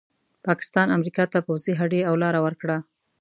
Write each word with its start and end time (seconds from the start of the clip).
پاکستان 0.47 0.87
امریکا 0.97 1.23
ته 1.33 1.39
پوځي 1.47 1.73
هډې 1.79 2.01
او 2.09 2.15
لاره 2.23 2.39
ورکړه. 2.45 2.77